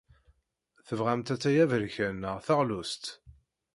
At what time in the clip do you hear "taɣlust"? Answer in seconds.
2.45-3.03